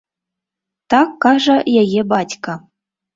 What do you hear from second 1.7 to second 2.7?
яе бацька.